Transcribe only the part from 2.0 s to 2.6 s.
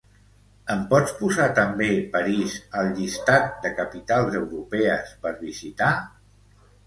París